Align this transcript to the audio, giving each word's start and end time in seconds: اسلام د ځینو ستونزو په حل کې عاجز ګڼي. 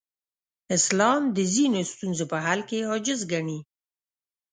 اسلام 0.77 1.21
د 1.35 1.37
ځینو 1.53 1.79
ستونزو 1.91 2.25
په 2.31 2.37
حل 2.45 2.59
کې 2.69 2.79
عاجز 2.89 3.19
ګڼي. 3.31 3.59